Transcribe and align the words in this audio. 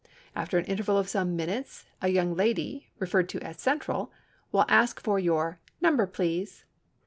After 0.35 0.57
an 0.57 0.65
interval 0.65 0.97
of 0.97 1.07
some 1.07 1.35
minutes 1.35 1.85
a 2.01 2.07
young 2.07 2.33
lady 2.33 2.87
(referred 2.97 3.29
to 3.29 3.41
as 3.43 3.61
"Central") 3.61 4.11
will 4.51 4.65
ask 4.67 4.99
for 4.99 5.19
your 5.19 5.59
"Number, 5.79 6.07
please." 6.07 6.63